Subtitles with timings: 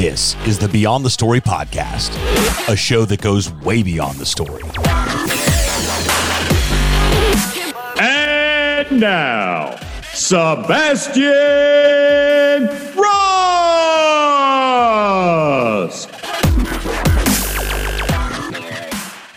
[0.00, 2.16] This is the Beyond the Story podcast,
[2.70, 4.62] a show that goes way beyond the story.
[8.00, 9.78] And now,
[10.14, 11.20] Sebastian
[15.68, 16.08] Rusk.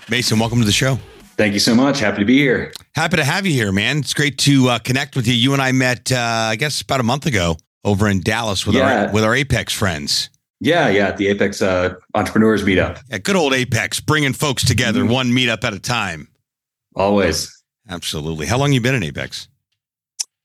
[0.09, 0.97] Mason, welcome to the show.
[1.35, 1.99] Thank you so much.
[1.99, 2.71] Happy to be here.
[2.95, 3.97] Happy to have you here, man.
[3.97, 5.33] It's great to uh, connect with you.
[5.33, 8.77] You and I met, uh, I guess, about a month ago over in Dallas with
[8.77, 9.07] Yeah.
[9.07, 10.29] our with our Apex friends.
[10.63, 13.01] Yeah, yeah, at the Apex uh, Entrepreneurs Meetup.
[13.09, 15.11] Yeah, good old Apex, bringing folks together Mm-hmm.
[15.11, 16.29] one meetup at a time.
[16.95, 17.51] Always.
[17.89, 18.45] Absolutely.
[18.45, 19.49] How long you been in Apex?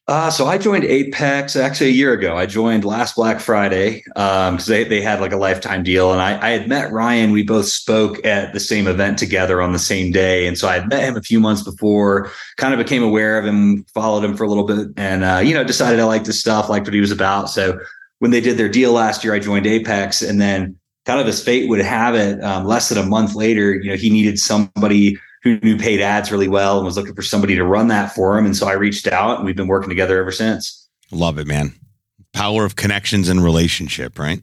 [0.09, 2.35] Uh, so I joined Apex actually a year ago.
[2.35, 6.12] I joined last Black Friday because they, they had like a lifetime deal.
[6.12, 7.31] And I, I had met Ryan.
[7.31, 10.47] We both spoke at the same event together on the same day.
[10.48, 13.45] And so I had met him a few months before, kind of became aware of
[13.45, 16.41] him, followed him for a little bit, and, uh, you know, decided I liked his
[16.41, 17.51] stuff, liked what he was about.
[17.51, 17.79] So
[18.19, 20.23] when they did their deal last year, I joined Apex.
[20.23, 23.75] And then kind of as fate would have it, um, less than a month later,
[23.75, 27.23] you know, he needed somebody who knew paid ads really well and was looking for
[27.23, 28.45] somebody to run that for him.
[28.45, 30.89] And so I reached out and we've been working together ever since.
[31.11, 31.73] Love it, man.
[32.33, 34.42] Power of connections and relationship, right?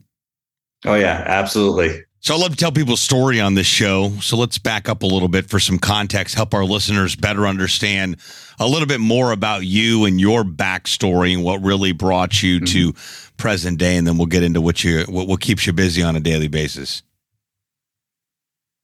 [0.84, 2.02] Oh yeah, absolutely.
[2.26, 4.10] So I love to tell people a story on this show.
[4.20, 8.16] So let's back up a little bit for some context, help our listeners better understand
[8.58, 12.64] a little bit more about you and your backstory and what really brought you mm-hmm.
[12.64, 12.94] to
[13.36, 16.16] present day, and then we'll get into what you what, what keeps you busy on
[16.16, 17.04] a daily basis.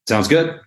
[0.06, 0.60] Sounds good.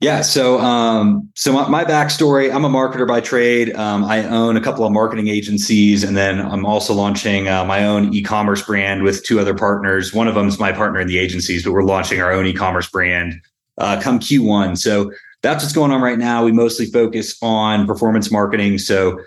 [0.00, 0.20] Yeah.
[0.20, 3.74] So, um, so my, my backstory, I'm a marketer by trade.
[3.74, 7.84] Um, I own a couple of marketing agencies, and then I'm also launching uh, my
[7.84, 10.14] own e-commerce brand with two other partners.
[10.14, 12.88] One of them is my partner in the agencies, but we're launching our own e-commerce
[12.88, 13.34] brand
[13.78, 14.78] uh, come Q1.
[14.78, 15.10] So
[15.42, 16.44] that's what's going on right now.
[16.44, 18.78] We mostly focus on performance marketing.
[18.78, 19.18] So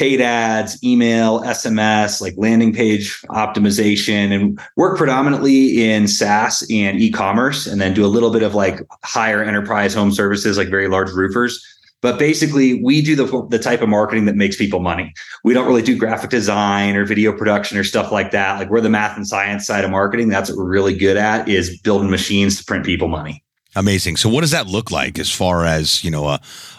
[0.00, 7.66] paid ads, email, SMS, like landing page optimization, and work predominantly in SaaS and e-commerce,
[7.66, 11.10] and then do a little bit of like higher enterprise home services, like very large
[11.10, 11.62] roofers.
[12.00, 15.12] But basically, we do the, the type of marketing that makes people money.
[15.44, 18.58] We don't really do graphic design or video production or stuff like that.
[18.58, 20.30] Like we're the math and science side of marketing.
[20.30, 23.44] That's what we're really good at is building machines to print people money.
[23.76, 24.16] Amazing.
[24.16, 26.38] So what does that look like as far as, you know, uh,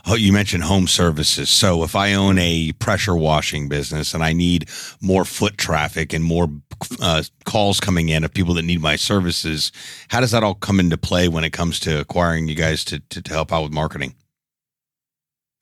[0.10, 1.50] you mentioned home services.
[1.50, 4.70] So if I own a pressure washing business and I need
[5.00, 6.50] more foot traffic and more
[7.00, 9.72] uh, calls coming in of people that need my services,
[10.10, 13.00] how does that all come into play when it comes to acquiring you guys to,
[13.00, 14.14] to, to help out with marketing?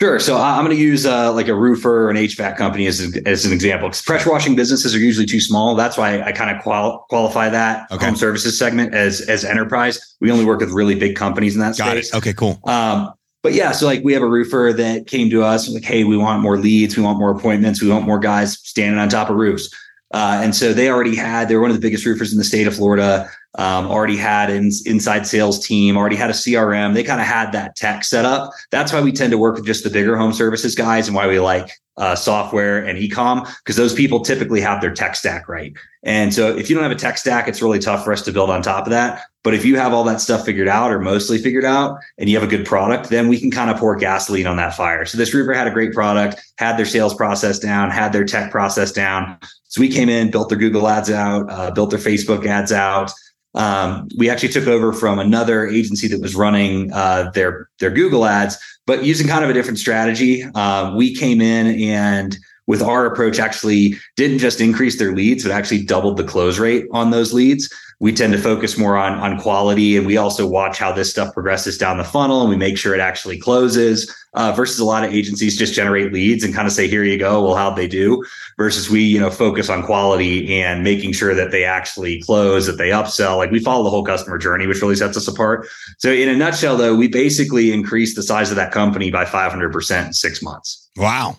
[0.01, 0.17] Sure.
[0.17, 3.45] So I'm going to use uh, like a roofer or an HVAC company as, as
[3.45, 3.89] an example.
[3.89, 5.75] Because pressure washing businesses are usually too small.
[5.75, 8.05] That's why I kind of qual- qualify that Okay.
[8.05, 10.15] home services segment as as enterprise.
[10.21, 12.13] We only work with really big companies in that Got space.
[12.13, 12.17] it.
[12.17, 12.61] Okay, cool.
[12.63, 13.11] Um,
[13.43, 16.05] but yeah, so like we have a roofer that came to us and like, hey,
[16.05, 19.29] we want more leads, we want more appointments, we want more guys standing on top
[19.29, 19.69] of roofs.
[20.13, 22.43] Uh, and so they already had, they were one of the biggest roofers in the
[22.43, 26.93] state of Florida, um, already had an inside sales team, already had a CRM.
[26.93, 28.51] They kind of had that tech set up.
[28.71, 31.27] That's why we tend to work with just the bigger home services guys and why
[31.27, 35.73] we like uh, software and ecom, because those people typically have their tech stack right.
[36.03, 38.31] And so if you don't have a tech stack, it's really tough for us to
[38.31, 39.23] build on top of that.
[39.43, 42.39] But if you have all that stuff figured out or mostly figured out and you
[42.39, 45.05] have a good product, then we can kind of pour gasoline on that fire.
[45.05, 48.51] So this roofer had a great product, had their sales process down, had their tech
[48.51, 49.38] process down.
[49.67, 53.11] So we came in, built their Google ads out, uh, built their Facebook ads out.
[53.59, 58.25] Um, we actually took over from another agency that was running uh, their their Google
[58.25, 60.45] ads, but using kind of a different strategy.
[60.55, 62.37] Uh, we came in and
[62.69, 66.85] with our approach actually didn't just increase their leads, but actually doubled the close rate
[66.91, 67.68] on those leads.
[68.00, 71.34] We tend to focus more on, on quality and we also watch how this stuff
[71.34, 75.03] progresses down the funnel and we make sure it actually closes uh, versus a lot
[75.03, 77.44] of agencies just generate leads and kind of say, here you go.
[77.44, 78.24] Well, how'd they do?
[78.56, 82.78] Versus we, you know, focus on quality and making sure that they actually close, that
[82.78, 83.38] they upsell.
[83.38, 85.68] Like we follow the whole customer journey, which really sets us apart.
[85.97, 90.06] So in a nutshell, though, we basically increased the size of that company by 500%
[90.06, 91.38] in six months Wow.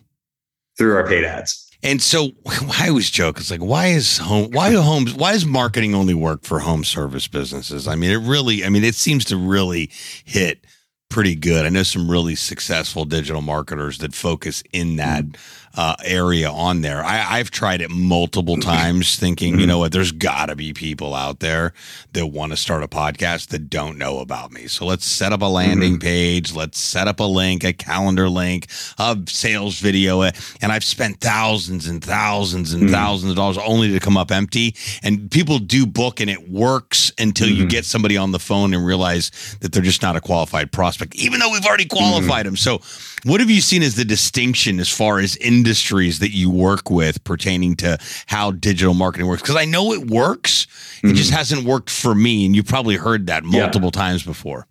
[0.81, 1.71] Through our paid ads.
[1.83, 2.31] And so
[2.81, 6.15] I always joke, it's like, why is home, why do homes, why does marketing only
[6.15, 7.87] work for home service businesses?
[7.87, 9.91] I mean, it really, I mean, it seems to really
[10.25, 10.65] hit
[11.11, 11.67] pretty good.
[11.67, 15.81] I know some really successful digital marketers that focus in that mm-hmm.
[15.81, 17.05] uh, area on there.
[17.05, 18.71] I, I've tried it multiple mm-hmm.
[18.71, 19.69] times thinking, you mm-hmm.
[19.69, 21.75] know what, there's got to be people out there
[22.12, 24.69] that want to start a podcast that don't know about me.
[24.69, 26.55] So let's set up a landing page.
[26.55, 30.23] Let's set up a link, a calendar link, a sales video.
[30.23, 30.31] Eh,
[30.62, 34.77] and I've spent thousands and thousands and thousands of dollars only to come up empty.
[35.03, 38.87] And people do book and it works until you get somebody on the phone and
[38.87, 42.56] realize that they're just not a qualified prospect, even though we've already qualified them.
[42.56, 42.81] So
[43.25, 47.23] What have you seen as the distinction as far as industries that you work with
[47.25, 49.43] pertaining to how digital marketing works?
[49.43, 50.67] Because I know it works,
[51.02, 51.17] it mm-hmm.
[51.17, 54.00] just hasn't worked for me, and you've probably heard that multiple yeah.
[54.00, 54.67] times before.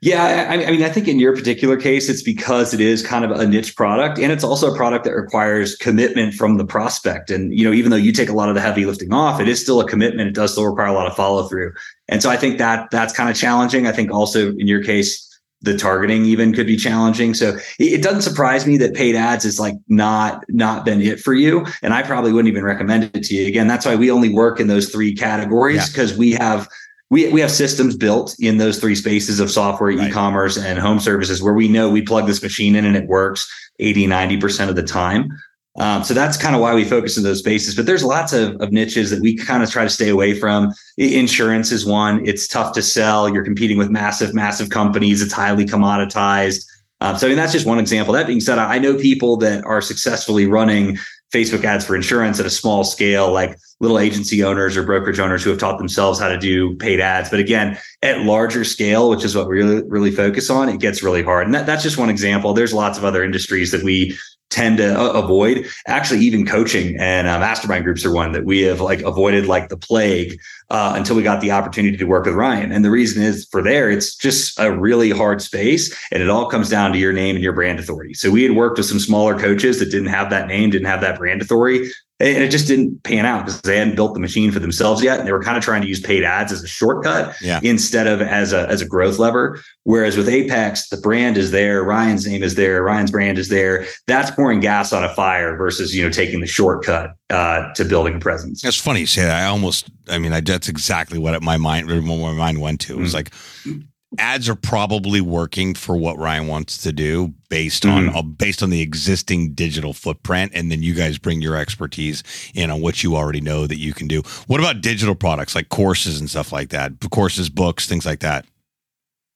[0.00, 3.24] Yeah, I, I, mean, I think in your particular case, it's because it is kind
[3.24, 7.30] of a niche product, and it's also a product that requires commitment from the prospect.
[7.30, 9.48] And you know, even though you take a lot of the heavy lifting off, it
[9.48, 10.28] is still a commitment.
[10.28, 11.72] It does still require a lot of follow through,
[12.08, 13.86] and so I think that that's kind of challenging.
[13.86, 15.20] I think also in your case,
[15.62, 17.32] the targeting even could be challenging.
[17.32, 21.32] So it, doesn't surprise me that paid ads is like not not been it for
[21.32, 23.46] you, and I probably wouldn't even recommend it to you.
[23.46, 26.18] Again, that's why we only work in those three categories because yeah.
[26.18, 26.68] we have
[27.10, 30.08] we, we have systems built in those three spaces of software, right.
[30.08, 33.48] e-commerce and home services where we know we plug this machine in and it works
[33.78, 35.28] 80, 90% of the time.
[35.76, 37.74] Um, so that's kind of why we focus in those spaces.
[37.74, 40.72] But there's lots of, of niches that we kind of try to stay away from.
[40.98, 42.24] Insurance is one.
[42.26, 43.28] It's tough to sell.
[43.28, 45.20] You're competing with massive, massive companies.
[45.20, 46.64] It's highly commoditized.
[47.00, 48.14] Um, so I mean, that's just one example.
[48.14, 50.96] That being said, I know people that are successfully running
[51.32, 55.42] Facebook ads for insurance at a small scale, like little agency owners or brokerage owners
[55.42, 57.28] who have taught themselves how to do paid ads.
[57.28, 61.02] But again, at larger scale, which is what we really, really focus on, it gets
[61.02, 61.46] really hard.
[61.46, 62.54] And that, that's just one example.
[62.54, 64.16] There's lots of other industries that we
[64.54, 65.66] tend to uh, avoid.
[65.86, 69.68] Actually, even coaching and uh, mastermind groups are one that we have like avoided like
[69.68, 70.38] the plague
[70.70, 72.70] uh, until we got the opportunity to work with Ryan.
[72.70, 76.48] And the reason is for there, it's just a really hard space, and it all
[76.48, 78.14] comes down to your name and your brand authority.
[78.14, 81.00] So we had worked with some smaller coaches that didn't have that name, didn't have
[81.00, 81.90] that brand authority
[82.24, 85.18] and it just didn't pan out because they hadn't built the machine for themselves yet.
[85.18, 87.60] And they were kind of trying to use paid ads as a shortcut yeah.
[87.62, 89.60] instead of as a as a growth lever.
[89.82, 93.86] Whereas with apex the brand is there ryan's name is there ryan's brand is there.
[94.06, 98.16] That's pouring gas on a fire versus you know taking the shortcut uh, to building
[98.16, 98.62] a presence.
[98.62, 99.42] That's funny you say that.
[99.42, 102.94] I almost i mean I, that's exactly what my mind my mind went to.
[102.94, 103.16] It was mm-hmm.
[103.16, 103.84] like
[104.18, 108.16] ads are probably working for what Ryan wants to do based on mm-hmm.
[108.16, 112.22] uh, based on the existing digital footprint and then you guys bring your expertise
[112.54, 114.22] in on what you already know that you can do.
[114.46, 116.92] What about digital products like courses and stuff like that?
[117.10, 118.46] Courses, books, things like that.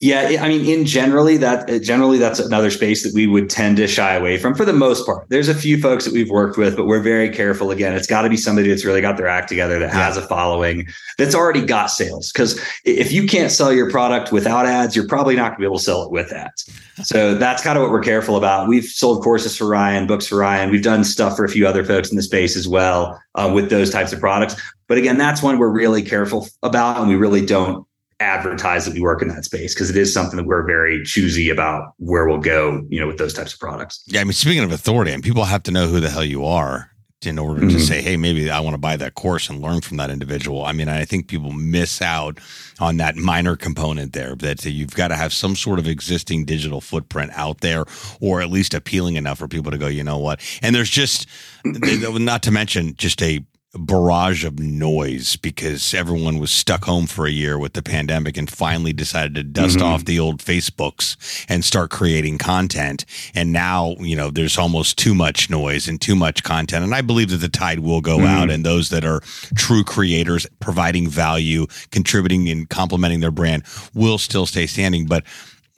[0.00, 3.88] Yeah, I mean, in generally that generally that's another space that we would tend to
[3.88, 5.28] shy away from for the most part.
[5.28, 7.72] There's a few folks that we've worked with, but we're very careful.
[7.72, 10.04] Again, it's got to be somebody that's really got their act together, that yeah.
[10.04, 10.86] has a following,
[11.16, 12.30] that's already got sales.
[12.30, 15.64] Because if you can't sell your product without ads, you're probably not going to be
[15.64, 16.70] able to sell it with ads.
[17.02, 18.68] So that's kind of what we're careful about.
[18.68, 20.70] We've sold courses for Ryan, books for Ryan.
[20.70, 23.68] We've done stuff for a few other folks in the space as well uh, with
[23.68, 24.54] those types of products.
[24.86, 27.84] But again, that's one we're really careful about, and we really don't
[28.20, 31.50] advertise that we work in that space because it is something that we're very choosy
[31.50, 34.02] about where we'll go, you know, with those types of products.
[34.06, 36.44] Yeah, I mean, speaking of authority, and people have to know who the hell you
[36.44, 36.90] are
[37.22, 37.76] in order mm-hmm.
[37.76, 40.64] to say, hey, maybe I want to buy that course and learn from that individual.
[40.64, 42.38] I mean, I think people miss out
[42.78, 46.80] on that minor component there that you've got to have some sort of existing digital
[46.80, 47.86] footprint out there,
[48.20, 50.40] or at least appealing enough for people to go, you know what?
[50.62, 51.26] And there's just,
[51.64, 53.44] not to mention, just a
[53.74, 58.50] barrage of noise because everyone was stuck home for a year with the pandemic and
[58.50, 59.86] finally decided to dust mm-hmm.
[59.86, 63.04] off the old Facebooks and start creating content.
[63.34, 66.82] And now, you know, there's almost too much noise and too much content.
[66.82, 68.26] And I believe that the tide will go mm-hmm.
[68.26, 69.20] out and those that are
[69.54, 75.06] true creators providing value, contributing and complementing their brand will still stay standing.
[75.06, 75.24] But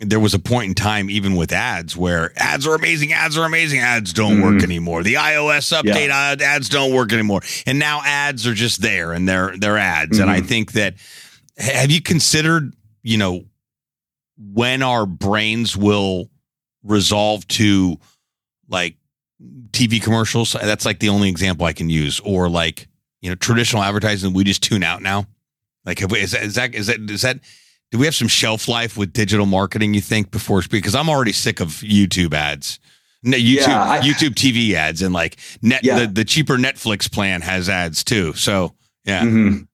[0.00, 3.44] there was a point in time, even with ads, where ads are amazing, ads are
[3.44, 4.42] amazing, ads don't mm.
[4.42, 4.64] work mm-hmm.
[4.64, 5.02] anymore.
[5.02, 6.36] The iOS update yeah.
[6.40, 10.12] ads don't work anymore, and now ads are just there and they're they're ads.
[10.12, 10.22] Mm-hmm.
[10.22, 10.46] And I mm-hmm.
[10.46, 10.94] think that
[11.58, 13.44] have you considered, you know,
[14.38, 16.30] when our brains will
[16.82, 17.98] resolve to
[18.68, 18.96] like
[19.70, 20.52] TV commercials?
[20.52, 22.88] That's like the only example I can use, or like
[23.20, 24.32] you know, traditional advertising.
[24.32, 25.26] We just tune out now.
[25.84, 27.40] Like, have we, is that is that is that is that
[27.90, 29.94] do we have some shelf life with digital marketing?
[29.94, 32.78] You think before because I'm already sick of YouTube ads.
[33.22, 36.00] No, YouTube yeah, I, YouTube TV ads and like net yeah.
[36.00, 38.32] the, the cheaper Netflix plan has ads too.
[38.34, 39.22] So yeah.
[39.22, 39.64] Mm-hmm.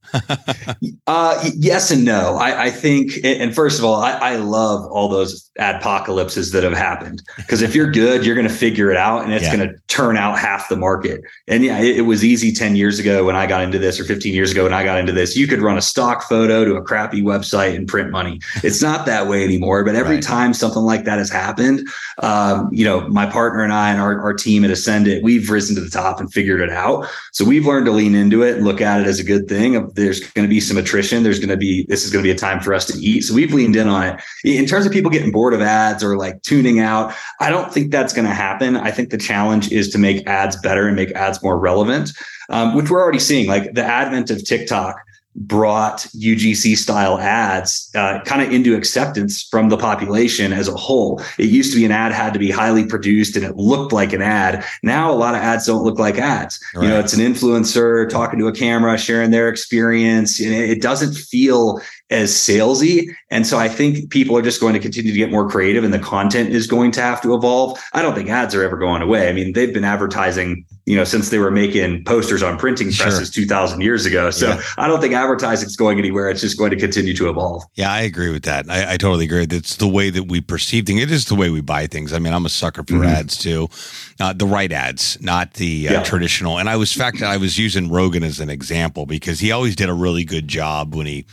[1.07, 2.37] Uh, yes and no.
[2.37, 6.73] I, I, think, and first of all, I, I love all those apocalypses that have
[6.73, 9.57] happened because if you're good, you're going to figure it out and it's yeah.
[9.57, 11.23] going to turn out half the market.
[11.47, 14.05] And yeah, it, it, was easy 10 years ago when I got into this or
[14.05, 15.37] 15 years ago when I got into this.
[15.37, 18.41] You could run a stock photo to a crappy website and print money.
[18.65, 19.85] It's not that way anymore.
[19.85, 20.25] But every right.
[20.25, 24.21] time something like that has happened, um, you know, my partner and I and our,
[24.21, 27.07] our team at Ascenditt, we've risen to the top and figured it out.
[27.33, 29.91] So we've learned to lean into it and look at it as a good thing.
[30.07, 31.25] There's going to be some attrition.
[31.25, 33.23] There's going to be, this is going to be a time for us to eat.
[33.23, 34.21] So we've leaned in on it.
[34.45, 37.91] In terms of people getting bored of ads or like tuning out, I don't think
[37.91, 38.77] that's going to happen.
[38.77, 42.13] I think the challenge is to make ads better and make ads more relevant,
[42.51, 43.49] um, which we're already seeing.
[43.49, 44.97] Like the advent of TikTok
[45.37, 51.21] brought UGC style ads uh, kind of into acceptance from the population as a whole.
[51.39, 54.13] It used to be an ad had to be highly produced and it looked like
[54.13, 54.65] an ad.
[54.83, 56.59] Now a lot of ads don't look like ads.
[56.75, 56.85] Right.
[56.85, 60.41] You know, it's an influencer talking to a camera, sharing their experience.
[60.41, 63.09] And it doesn't feel as salesy.
[63.31, 65.93] And so I think people are just going to continue to get more creative and
[65.93, 67.81] the content is going to have to evolve.
[67.95, 69.29] I don't think ads are ever going away.
[69.29, 73.33] I mean, they've been advertising, you know, since they were making posters on printing presses
[73.33, 73.43] sure.
[73.43, 74.31] 2000 years ago.
[74.31, 74.63] So yeah.
[74.79, 76.31] I don't think advertising is going anywhere.
[76.31, 77.65] It's just going to continue to evolve.
[77.75, 78.71] Yeah, I agree with that.
[78.71, 79.45] I, I totally agree.
[79.51, 81.03] It's the way that we perceive things.
[81.03, 82.13] It is the way we buy things.
[82.13, 83.05] I mean, I'm a sucker for mm-hmm.
[83.05, 83.69] ads too.
[84.21, 86.03] Uh, the right ads, not the uh, yeah.
[86.05, 86.59] traditional.
[86.59, 89.89] And I was fact I was using Rogan as an example because he always did
[89.89, 91.27] a really good job when he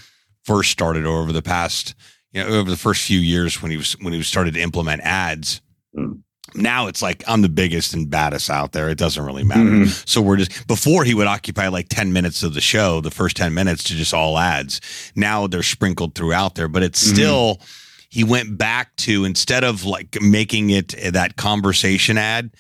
[0.44, 1.96] first started or over the past,
[2.32, 5.02] you know, over the first few years when he was when he started to implement
[5.02, 5.62] ads.
[5.96, 6.22] Mm.
[6.56, 8.90] Now it's like I'm the biggest and baddest out there.
[8.90, 9.62] It doesn't really matter.
[9.62, 10.04] Mm-hmm.
[10.06, 13.38] So we're just before he would occupy like 10 minutes of the show, the first
[13.38, 14.82] 10 minutes to just all ads.
[15.16, 17.16] Now they're sprinkled throughout there, but it's mm-hmm.
[17.16, 17.62] still
[18.10, 22.52] he went back to instead of like making it that conversation ad,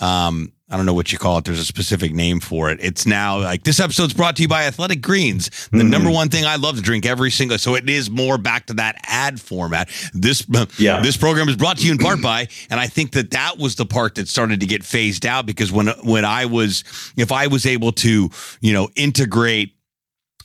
[0.00, 1.44] um, I don't know what you call it.
[1.44, 2.80] There's a specific name for it.
[2.82, 5.90] It's now like this episode's brought to you by Athletic Greens, the mm-hmm.
[5.90, 7.56] number one thing I love to drink every single.
[7.58, 9.88] So it is more back to that ad format.
[10.12, 10.44] This
[10.76, 11.00] yeah.
[11.00, 13.76] this program is brought to you in part by, and I think that that was
[13.76, 16.82] the part that started to get phased out because when when I was
[17.16, 18.28] if I was able to
[18.60, 19.75] you know integrate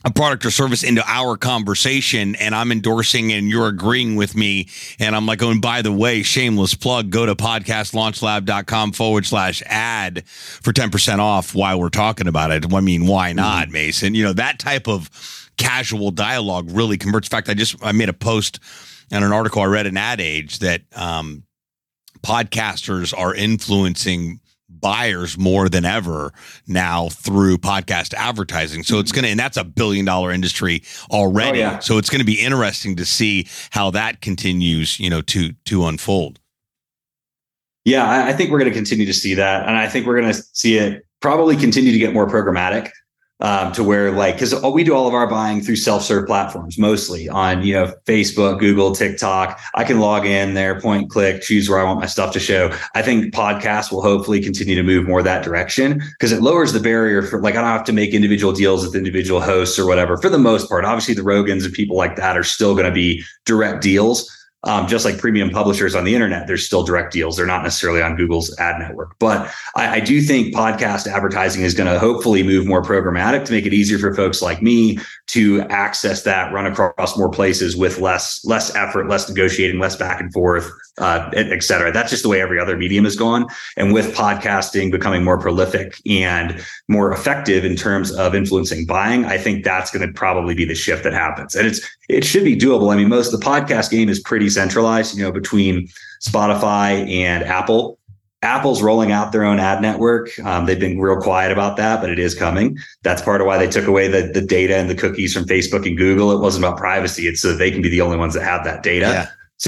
[0.04, 4.68] a product or service into our conversation and I'm endorsing and you're agreeing with me.
[5.00, 9.62] And I'm like, oh, and by the way, shameless plug, go to podcastlaunchlab.com forward slash
[9.66, 12.74] ad for 10% off while we're talking about it.
[12.74, 13.74] I mean, why not, mm-hmm.
[13.74, 14.16] Mason?
[14.16, 15.10] You know, that type of
[15.58, 17.28] casual dialogue really converts.
[17.28, 18.60] In fact, I just, I made a post
[19.12, 21.44] and an article I read in Ad Age that, um,
[22.24, 24.41] podcasters are influencing
[24.82, 26.34] buyers more than ever
[26.68, 28.84] now through podcast advertising.
[28.84, 31.60] So it's going to, and that's a billion dollar industry already.
[31.60, 31.80] Oh, yeah.
[31.80, 35.86] So it's going to be interesting to see how that continues, you know, to, to
[35.86, 36.40] unfold.
[37.86, 39.68] Yeah, I think we're going to continue to see that.
[39.68, 42.92] And I think we're going to see it probably continue to get more programmatic
[43.42, 47.28] um, to where like because we do all of our buying through self-serve platforms mostly
[47.28, 49.60] on you know facebook google tiktok.
[49.74, 52.72] I can log in there point click choose where i want my stuff to show.
[52.96, 56.80] I think podcasts will hopefully continue to move more that direction because it lowers the
[56.80, 60.18] barrier for like i don't have to make individual deals with individual hosts or whatever
[60.18, 60.86] for the most part.
[60.86, 64.30] Obviously the rogans and people like that are still going to be direct deals
[64.64, 67.36] um, just like premium publishers on the internet, there's still direct deals.
[67.36, 69.18] They're not necessarily on Google's ad network.
[69.18, 73.52] But I, I do think podcast advertising is going to hopefully move more programmatic to
[73.52, 78.00] make it easier for folks like me to access that, run across more places with
[78.00, 81.92] less less effort, less negotiating, less back and forth, uh, et cetera.
[81.92, 83.48] That's just the way every other medium has gone.
[83.78, 89.38] And with podcasting becoming more prolific and more effective in terms of influencing buying, I
[89.38, 91.56] think that's going to probably be the shift that happens.
[91.56, 92.94] And it's it should be doable.
[92.94, 95.88] I mean, most of the podcast game is pretty centralized, you know, between
[96.22, 97.98] Spotify and Apple.
[98.44, 100.28] Apple's rolling out their own ad network.
[100.40, 102.76] Um, they've been real quiet about that, but it is coming.
[103.04, 105.86] That's part of why they took away the, the data and the cookies from Facebook
[105.86, 106.32] and Google.
[106.32, 107.28] It wasn't about privacy.
[107.28, 109.06] It's so they can be the only ones that have that data.
[109.06, 109.28] Yeah.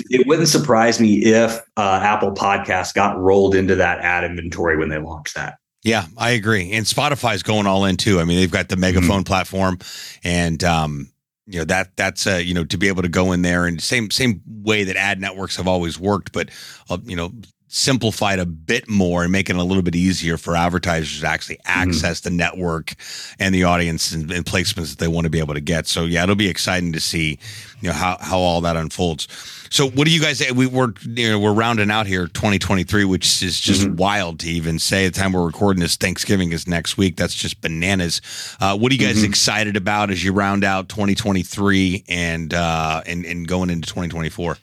[0.09, 4.89] It wouldn't surprise me if uh, Apple Podcast got rolled into that ad inventory when
[4.89, 5.57] they launched that.
[5.83, 6.71] Yeah, I agree.
[6.71, 8.19] And Spotify's going all in too.
[8.19, 9.23] I mean, they've got the megaphone mm-hmm.
[9.23, 9.79] platform
[10.23, 11.13] and um,
[11.45, 13.81] you know that that's uh, you know to be able to go in there and
[13.81, 16.49] same same way that ad networks have always worked but
[16.89, 17.33] uh, you know
[17.73, 21.55] simplified a bit more and making it a little bit easier for advertisers to actually
[21.55, 21.89] mm-hmm.
[21.89, 22.29] access mm-hmm.
[22.29, 22.93] the network
[23.39, 25.87] and the audience and, and, placements that they want to be able to get.
[25.87, 27.39] So yeah, it'll be exciting to see,
[27.81, 29.27] you know, how, how all that unfolds.
[29.73, 30.51] So what do you guys say?
[30.51, 33.95] We are you know, we're rounding out here 2023, which is just mm-hmm.
[33.95, 35.07] wild to even say.
[35.07, 37.15] The time we're recording this, Thanksgiving is next week.
[37.15, 38.21] That's just bananas.
[38.61, 39.25] Uh, what are you guys mm-hmm.
[39.25, 44.59] excited about as you round out 2023 and, uh, and, and going into 2024?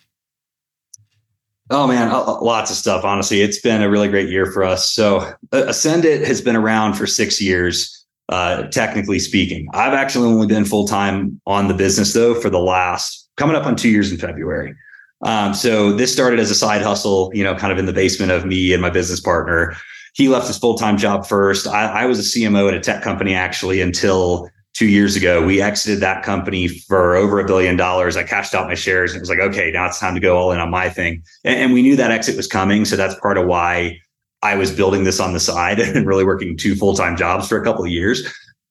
[1.71, 3.05] Oh man, lots of stuff.
[3.05, 4.93] Honestly, it's been a really great year for us.
[4.93, 9.67] So, uh, Ascenditt has been around for six years, uh, technically speaking.
[9.73, 13.67] I've actually only been full time on the business though for the last coming up
[13.67, 14.76] on two years in February.
[15.23, 18.33] Um, so this started as a side hustle, you know, kind of in the basement
[18.33, 19.77] of me and my business partner.
[20.15, 21.67] He left his full time job first.
[21.67, 25.45] I, I was a CMO at a tech company actually until two years ago.
[25.45, 28.17] We exited that company for over a billion dollars.
[28.17, 30.37] I cashed out my shares and it was like, okay, now it's time to go
[30.37, 31.23] all in on my thing.
[31.45, 32.85] And, and, we knew that exit was coming.
[32.85, 33.99] So that's part of why
[34.43, 37.61] I was building this on the side and really working two full time jobs for
[37.61, 38.27] a couple of years.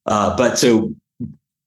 [0.06, 0.94] Uh, but so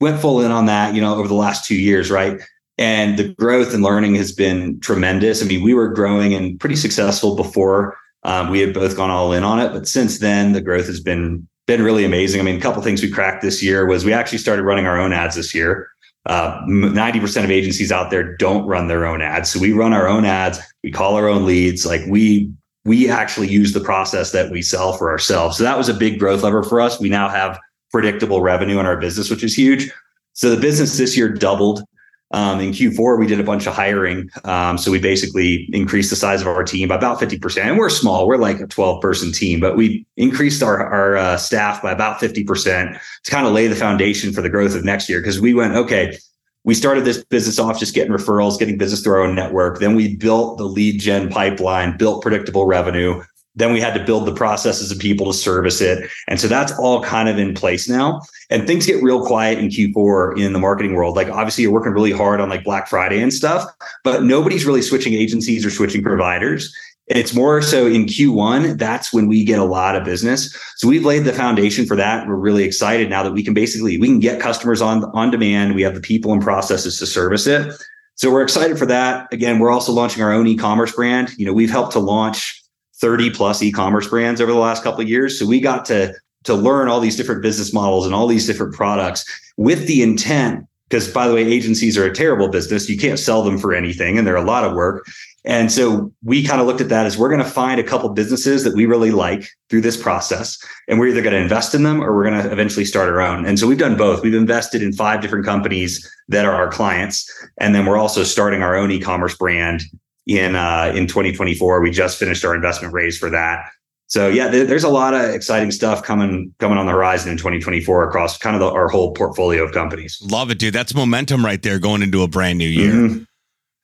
[0.01, 2.41] went full in on that, you know, over the last two years, right?
[2.77, 5.43] And the growth and learning has been tremendous.
[5.43, 9.33] I mean, we were growing and pretty successful before um, we had both gone all
[9.33, 12.41] in on it, but since then the growth has been been really amazing.
[12.41, 14.99] I mean, a couple things we cracked this year was we actually started running our
[14.99, 15.87] own ads this year.
[16.25, 19.51] Uh, 90% of agencies out there don't run their own ads.
[19.51, 20.59] So we run our own ads.
[20.83, 21.85] We call our own leads.
[21.85, 22.51] Like we,
[22.85, 25.57] we actually use the process that we sell for ourselves.
[25.57, 26.99] So that was a big growth lever for us.
[26.99, 27.59] We now have
[27.91, 29.91] predictable revenue in our business, which is huge.
[30.33, 31.83] So the business this year doubled.
[32.31, 34.29] Um, in Q4, we did a bunch of hiring.
[34.43, 37.61] Um, so we basically increased the size of our team by about 50%.
[37.61, 41.37] And we're small, we're like a 12 person team, but we increased our, our uh,
[41.37, 45.09] staff by about 50% to kind of lay the foundation for the growth of next
[45.09, 45.21] year.
[45.21, 46.17] Cause we went, okay,
[46.63, 49.79] we started this business off just getting referrals, getting business through our own network.
[49.79, 53.21] Then we built the lead gen pipeline, built predictable revenue.
[53.55, 56.09] Then we had to build the processes of people to service it.
[56.27, 58.21] And so that's all kind of in place now.
[58.49, 61.15] And things get real quiet in Q4 in the marketing world.
[61.15, 63.65] Like obviously you're working really hard on like Black Friday and stuff,
[64.03, 66.75] but nobody's really switching agencies or switching providers.
[67.07, 68.77] It's more so in Q1.
[68.77, 70.57] That's when we get a lot of business.
[70.77, 72.27] So we've laid the foundation for that.
[72.27, 75.75] We're really excited now that we can basically, we can get customers on, on demand.
[75.75, 77.73] We have the people and processes to service it.
[78.15, 79.27] So we're excited for that.
[79.33, 81.31] Again, we're also launching our own e-commerce brand.
[81.37, 82.62] You know, we've helped to launch
[83.03, 85.37] 30 plus e-commerce brands over the last couple of years.
[85.37, 86.13] So we got to
[86.45, 89.25] to learn all these different business models and all these different products
[89.57, 92.87] with the intent because by the way agencies are a terrible business.
[92.87, 95.05] You can't sell them for anything and they're a lot of work.
[95.43, 98.07] And so we kind of looked at that as we're going to find a couple
[98.09, 100.57] businesses that we really like through this process
[100.87, 103.19] and we're either going to invest in them or we're going to eventually start our
[103.19, 103.45] own.
[103.45, 104.23] And so we've done both.
[104.23, 107.29] We've invested in five different companies that are our clients
[107.59, 109.83] and then we're also starting our own e-commerce brand
[110.27, 111.81] in uh, in 2024.
[111.81, 113.69] We just finished our investment raise for that.
[114.07, 118.09] So yeah, there's a lot of exciting stuff coming coming on the horizon in 2024
[118.09, 120.21] across kind of the, our whole portfolio of companies.
[120.21, 120.73] Love it, dude.
[120.73, 122.91] That's momentum right there going into a brand new year.
[122.91, 123.23] Mm-hmm.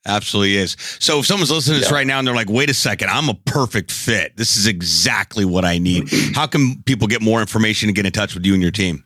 [0.05, 0.77] Absolutely is.
[0.99, 1.95] So if someone's listening to this yeah.
[1.95, 4.37] right now and they're like, wait a second, I'm a perfect fit.
[4.37, 6.09] This is exactly what I need.
[6.35, 9.03] How can people get more information and get in touch with you and your team?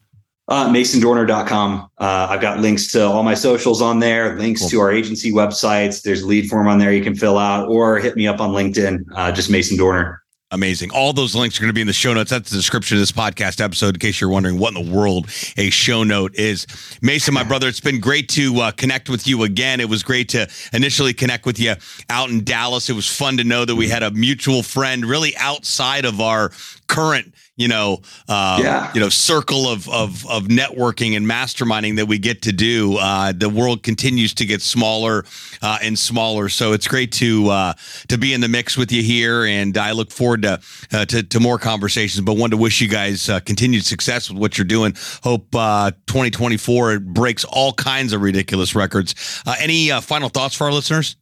[0.50, 1.90] Uh, MasonDorner.com.
[1.98, 4.70] Uh, I've got links to all my socials on there, links cool.
[4.72, 6.02] to our agency websites.
[6.02, 8.52] There's a lead form on there you can fill out or hit me up on
[8.52, 10.24] LinkedIn, uh, just Mason Dorner.
[10.54, 10.92] Amazing.
[10.92, 12.30] All those links are going to be in the show notes.
[12.30, 15.28] That's the description of this podcast episode, in case you're wondering what in the world
[15.58, 16.68] a show note is.
[17.02, 19.80] Mason, my brother, it's been great to uh, connect with you again.
[19.80, 21.74] It was great to initially connect with you
[22.12, 22.88] out in Dallas.
[22.88, 26.52] It was fun to know that we had a mutual friend really outside of our
[26.86, 28.92] current you know, uh, yeah.
[28.94, 32.98] you know, circle of, of, of networking and masterminding that we get to do.
[32.98, 35.24] Uh, the world continues to get smaller
[35.62, 37.74] uh, and smaller, so it's great to uh,
[38.08, 40.60] to be in the mix with you here, and I look forward to
[40.92, 42.22] uh, to, to, more conversations.
[42.22, 44.94] But want to wish you guys uh, continued success with what you're doing.
[45.24, 49.44] Hope 2024 breaks all kinds of ridiculous records.
[49.60, 51.18] any final thoughts for our listeners?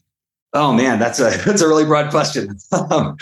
[0.54, 2.58] Oh man, that's a that's a really broad question.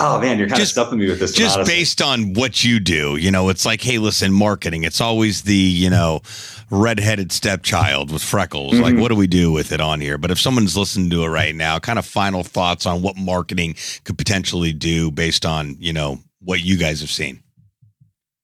[0.00, 1.32] Oh man, you're kind just, of stuffing me with this.
[1.32, 1.74] Just honestly.
[1.74, 4.82] based on what you do, you know, it's like, hey, listen, marketing.
[4.82, 6.20] It's always the you know,
[6.68, 8.74] redheaded stepchild with freckles.
[8.74, 8.82] Mm-hmm.
[8.82, 10.18] Like, what do we do with it on here?
[10.18, 13.76] But if someone's listening to it right now, kind of final thoughts on what marketing
[14.02, 17.40] could potentially do based on you know what you guys have seen.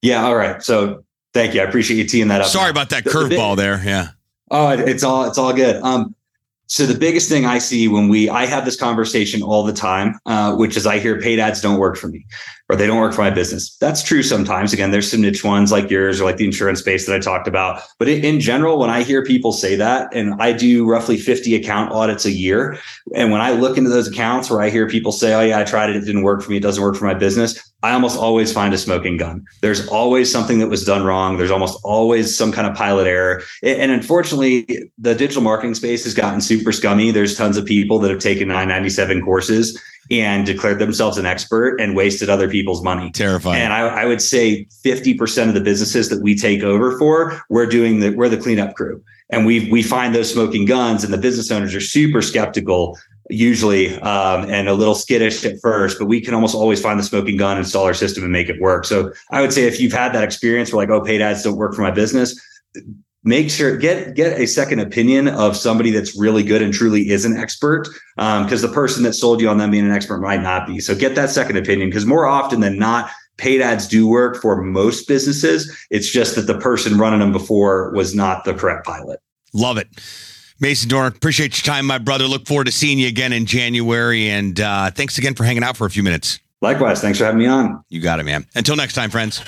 [0.01, 0.23] Yeah.
[0.23, 0.63] All right.
[0.63, 1.61] So thank you.
[1.61, 2.47] I appreciate you teeing that up.
[2.47, 3.81] Sorry about that curveball there.
[3.83, 4.09] Yeah.
[4.49, 5.81] Oh, it's all it's all good.
[5.83, 6.15] Um,
[6.71, 10.17] so the biggest thing I see when we, I have this conversation all the time,
[10.25, 12.25] uh, which is I hear paid ads don't work for me
[12.69, 13.75] or they don't work for my business.
[13.81, 14.71] That's true sometimes.
[14.71, 17.45] Again, there's some niche ones like yours or like the insurance space that I talked
[17.45, 17.81] about.
[17.99, 21.91] But in general, when I hear people say that, and I do roughly 50 account
[21.91, 22.77] audits a year,
[23.13, 25.65] and when I look into those accounts where I hear people say, oh, yeah, I
[25.65, 28.17] tried it, it didn't work for me, it doesn't work for my business, I almost
[28.17, 29.45] always find a smoking gun.
[29.61, 31.37] There's always something that was done wrong.
[31.37, 33.41] There's almost always some kind of pilot error.
[33.63, 37.11] And unfortunately, the digital marketing space has gotten super scummy.
[37.11, 41.95] There's tons of people that have taken 997 courses and declared themselves an expert and
[41.95, 43.11] wasted other people's money.
[43.11, 43.61] Terrifying.
[43.61, 47.65] And I, I would say 50% of the businesses that we take over for, we're
[47.65, 49.03] doing the, we're the cleanup crew.
[49.31, 52.97] And we we find those smoking guns and the business owners are super skeptical
[53.31, 57.03] usually um, and a little skittish at first, but we can almost always find the
[57.03, 58.85] smoking gun, install our system, and make it work.
[58.85, 61.55] So I would say if you've had that experience where like, oh, paid ads don't
[61.55, 62.39] work for my business,
[63.23, 67.23] make sure get get a second opinion of somebody that's really good and truly is
[67.25, 70.41] an expert because um, the person that sold you on them being an expert might
[70.41, 70.79] not be.
[70.79, 73.09] So get that second opinion because more often than not.
[73.37, 75.75] Paid ads do work for most businesses.
[75.89, 79.19] It's just that the person running them before was not the correct pilot.
[79.51, 79.87] Love it.
[80.61, 82.25] Mason Dorner, appreciate your time, my brother.
[82.25, 84.29] Look forward to seeing you again in January.
[84.29, 86.39] And uh, thanks again for hanging out for a few minutes.
[86.61, 87.01] Likewise.
[87.01, 87.83] Thanks for having me on.
[87.89, 88.45] You got it, man.
[88.53, 89.41] Until next time, friends.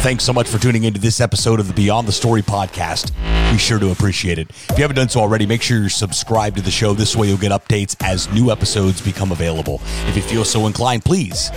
[0.00, 3.12] Thanks so much for tuning into this episode of the Beyond the Story podcast.
[3.50, 4.48] Be sure to appreciate it.
[4.50, 6.94] If you haven't done so already, make sure you're subscribed to the show.
[6.94, 9.80] This way you'll get updates as new episodes become available.
[10.06, 11.50] If you feel so inclined, please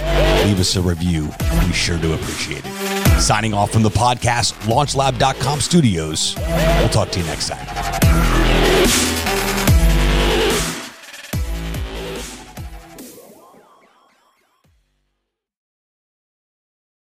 [0.44, 1.28] leave us a review.
[1.60, 3.01] Be sure to appreciate it.
[3.22, 6.36] Signing off from the podcast, launchlab.com studios.
[6.80, 9.21] We'll talk to you next time.